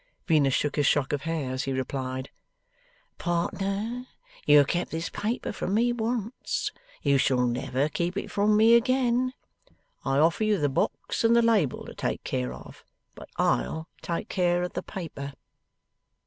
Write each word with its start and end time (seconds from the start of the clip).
Venus 0.25 0.55
shook 0.55 0.77
his 0.77 0.87
shock 0.87 1.13
of 1.13 1.21
hair 1.29 1.51
as 1.51 1.65
he 1.65 1.73
replied, 1.73 2.31
'Partner, 3.19 4.07
you 4.47 4.57
have 4.57 4.65
kept 4.67 4.89
this 4.89 5.09
paper 5.09 5.53
from 5.53 5.75
me 5.75 5.93
once. 5.93 6.71
You 7.03 7.19
shall 7.19 7.45
never 7.45 7.87
keep 7.87 8.17
it 8.17 8.31
from 8.31 8.57
me 8.57 8.73
again. 8.73 9.33
I 10.03 10.17
offer 10.17 10.43
you 10.43 10.57
the 10.57 10.69
box 10.69 11.23
and 11.23 11.35
the 11.35 11.43
label 11.43 11.85
to 11.85 11.93
take 11.93 12.23
care 12.23 12.51
of, 12.51 12.83
but 13.13 13.29
I'll 13.37 13.89
take 14.01 14.27
care 14.27 14.63
of 14.63 14.73
the 14.73 14.81
paper. 14.81 15.33